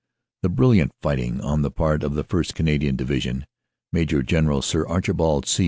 The 0.41 0.49
brilliant 0.49 0.93
fighting 1.03 1.41
on 1.41 1.61
the 1.61 1.69
part 1.69 2.01
of 2.01 2.15
the 2.15 2.23
1st. 2.23 2.55
Canadian 2.55 2.95
Division, 2.95 3.45
Maj. 3.93 4.25
General 4.25 4.63
Sir 4.63 4.87
Archibald 4.87 5.45
C. 5.45 5.59